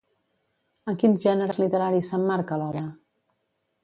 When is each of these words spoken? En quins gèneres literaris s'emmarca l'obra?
En 0.91 0.95
quins 1.03 1.21
gèneres 1.27 1.59
literaris 1.63 2.09
s'emmarca 2.13 2.57
l'obra? 2.63 2.81